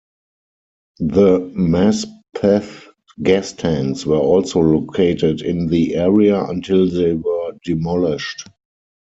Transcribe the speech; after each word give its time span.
The 0.97 1.41
Maspeth 1.55 2.87
gas 3.21 3.53
tanks 3.53 4.03
were 4.03 4.17
also 4.17 4.59
located 4.61 5.41
in 5.43 5.67
the 5.67 5.93
area 5.95 6.43
until 6.43 6.89
they 6.89 7.13
were 7.13 7.53
demolished. 7.63 8.47